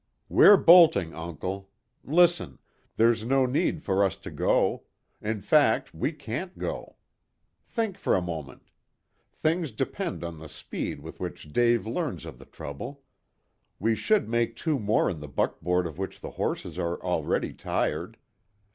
"We're 0.29 0.57
bolting, 0.57 1.13
uncle. 1.13 1.69
Listen. 2.03 2.57
There's 2.95 3.23
no 3.23 3.45
need 3.45 3.83
for 3.83 4.03
us 4.03 4.15
to 4.25 4.31
go. 4.31 4.85
In 5.21 5.41
fact, 5.41 5.93
we 5.93 6.11
can't 6.11 6.57
go. 6.57 6.95
Think 7.67 7.99
for 7.99 8.15
a 8.15 8.19
moment. 8.21 8.71
Things 9.35 9.69
depend 9.69 10.23
on 10.23 10.39
the 10.39 10.49
speed 10.49 11.01
with 11.01 11.19
which 11.19 11.53
Dave 11.53 11.85
learns 11.85 12.25
of 12.25 12.39
the 12.39 12.45
trouble. 12.45 13.03
We 13.77 13.93
should 13.93 14.27
make 14.27 14.55
two 14.55 14.79
more 14.79 15.07
in 15.07 15.19
the 15.19 15.27
buckboard 15.27 15.85
of 15.85 15.99
which 15.99 16.19
the 16.19 16.31
horses 16.31 16.79
are 16.79 16.99
already 17.03 17.53
tired. 17.53 18.17